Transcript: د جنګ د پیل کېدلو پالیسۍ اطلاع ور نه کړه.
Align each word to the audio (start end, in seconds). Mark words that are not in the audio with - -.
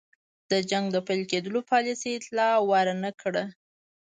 د 0.51 0.53
جنګ 0.71 0.85
د 0.91 0.97
پیل 1.07 1.21
کېدلو 1.31 1.59
پالیسۍ 1.71 2.09
اطلاع 2.15 2.53
ور 2.69 2.87
نه 3.03 3.11
کړه. 3.21 3.43